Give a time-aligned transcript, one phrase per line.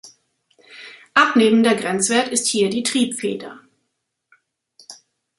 [1.13, 3.59] Abnehmender Grenzwert ist hier die Triebfeder.